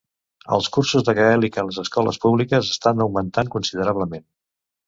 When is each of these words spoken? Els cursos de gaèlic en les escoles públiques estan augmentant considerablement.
Els 0.55 0.69
cursos 0.77 1.05
de 1.09 1.15
gaèlic 1.19 1.59
en 1.63 1.69
les 1.69 1.79
escoles 1.83 2.19
públiques 2.25 2.73
estan 2.77 3.07
augmentant 3.07 3.53
considerablement. 3.59 4.27